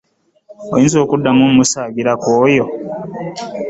[0.73, 2.65] Oyinza okuddamu okumusaagirako oyo?